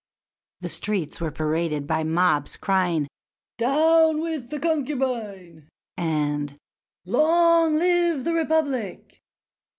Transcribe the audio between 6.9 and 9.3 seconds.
"Long live the Republic!"